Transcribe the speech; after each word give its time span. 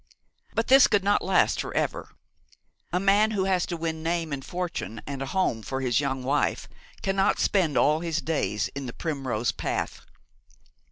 But 0.55 0.65
this 0.67 0.87
could 0.87 1.03
not 1.03 1.21
last 1.21 1.61
for 1.61 1.71
ever. 1.75 2.09
A 2.91 2.99
man 2.99 3.29
who 3.29 3.43
has 3.43 3.67
to 3.67 3.77
win 3.77 4.01
name 4.01 4.33
and 4.33 4.43
fortune 4.43 4.99
and 5.05 5.21
a 5.21 5.27
home 5.27 5.61
for 5.61 5.81
his 5.81 5.99
young 5.99 6.23
wife 6.23 6.67
cannot 7.03 7.37
spend 7.37 7.77
all 7.77 7.99
his 7.99 8.19
days 8.19 8.67
in 8.69 8.87
the 8.87 8.93
primrose 8.93 9.51
path. 9.51 10.01